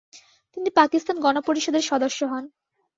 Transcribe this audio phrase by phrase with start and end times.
[0.57, 2.43] তিনি পাকিস্তান গণপরিষদের সদস্য হন।